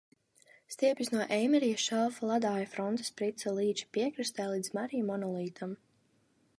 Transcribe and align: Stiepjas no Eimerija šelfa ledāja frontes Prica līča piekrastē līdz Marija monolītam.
Stiepjas 0.75 1.11
no 1.15 1.25
Eimerija 1.35 1.81
šelfa 1.83 2.25
ledāja 2.31 2.71
frontes 2.71 3.13
Prica 3.21 3.55
līča 3.59 3.93
piekrastē 3.99 4.49
līdz 4.55 4.75
Marija 4.81 5.11
monolītam. 5.13 5.81